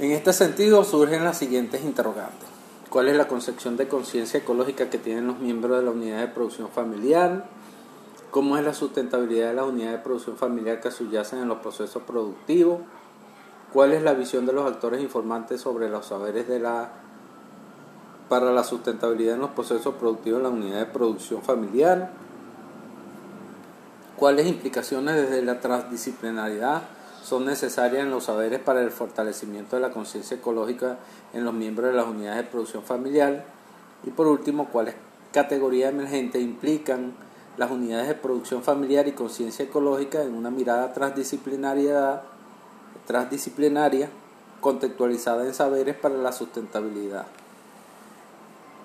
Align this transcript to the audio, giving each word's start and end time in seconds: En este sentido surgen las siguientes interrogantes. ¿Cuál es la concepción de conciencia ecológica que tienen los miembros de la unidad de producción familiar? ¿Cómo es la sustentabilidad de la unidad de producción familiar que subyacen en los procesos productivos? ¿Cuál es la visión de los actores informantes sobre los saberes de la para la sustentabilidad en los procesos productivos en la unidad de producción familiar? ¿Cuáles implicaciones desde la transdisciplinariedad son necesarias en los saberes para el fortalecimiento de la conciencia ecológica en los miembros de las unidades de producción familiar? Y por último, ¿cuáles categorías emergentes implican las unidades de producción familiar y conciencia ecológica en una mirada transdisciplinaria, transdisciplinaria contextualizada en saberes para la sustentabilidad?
En 0.00 0.12
este 0.12 0.32
sentido 0.32 0.82
surgen 0.82 1.24
las 1.24 1.36
siguientes 1.36 1.84
interrogantes. 1.84 2.48
¿Cuál 2.88 3.08
es 3.08 3.16
la 3.18 3.28
concepción 3.28 3.76
de 3.76 3.86
conciencia 3.86 4.40
ecológica 4.40 4.88
que 4.88 4.96
tienen 4.96 5.26
los 5.26 5.40
miembros 5.40 5.76
de 5.76 5.84
la 5.84 5.90
unidad 5.90 6.20
de 6.20 6.28
producción 6.28 6.70
familiar? 6.70 7.44
¿Cómo 8.30 8.56
es 8.56 8.64
la 8.64 8.72
sustentabilidad 8.72 9.48
de 9.48 9.54
la 9.56 9.64
unidad 9.64 9.92
de 9.92 9.98
producción 9.98 10.38
familiar 10.38 10.80
que 10.80 10.90
subyacen 10.90 11.40
en 11.40 11.48
los 11.48 11.58
procesos 11.58 12.02
productivos? 12.04 12.78
¿Cuál 13.74 13.92
es 13.92 14.02
la 14.02 14.14
visión 14.14 14.46
de 14.46 14.54
los 14.54 14.64
actores 14.64 15.02
informantes 15.02 15.60
sobre 15.60 15.90
los 15.90 16.06
saberes 16.06 16.48
de 16.48 16.60
la 16.60 16.92
para 18.30 18.52
la 18.52 18.64
sustentabilidad 18.64 19.34
en 19.34 19.42
los 19.42 19.50
procesos 19.50 19.96
productivos 19.96 20.38
en 20.38 20.44
la 20.44 20.48
unidad 20.48 20.78
de 20.78 20.86
producción 20.86 21.42
familiar? 21.42 22.10
¿Cuáles 24.16 24.46
implicaciones 24.46 25.16
desde 25.16 25.42
la 25.42 25.60
transdisciplinariedad 25.60 26.84
son 27.22 27.44
necesarias 27.44 28.02
en 28.02 28.10
los 28.10 28.24
saberes 28.24 28.60
para 28.60 28.82
el 28.82 28.90
fortalecimiento 28.90 29.76
de 29.76 29.82
la 29.82 29.90
conciencia 29.90 30.36
ecológica 30.36 30.98
en 31.32 31.44
los 31.44 31.54
miembros 31.54 31.90
de 31.90 31.96
las 31.96 32.06
unidades 32.06 32.44
de 32.44 32.50
producción 32.50 32.82
familiar? 32.82 33.44
Y 34.04 34.10
por 34.10 34.26
último, 34.26 34.68
¿cuáles 34.68 34.94
categorías 35.32 35.92
emergentes 35.92 36.42
implican 36.42 37.12
las 37.56 37.70
unidades 37.70 38.08
de 38.08 38.14
producción 38.14 38.62
familiar 38.62 39.06
y 39.06 39.12
conciencia 39.12 39.64
ecológica 39.64 40.22
en 40.22 40.34
una 40.34 40.50
mirada 40.50 40.92
transdisciplinaria, 40.92 42.22
transdisciplinaria 43.06 44.08
contextualizada 44.60 45.44
en 45.44 45.54
saberes 45.54 45.96
para 45.96 46.16
la 46.16 46.32
sustentabilidad? 46.32 47.26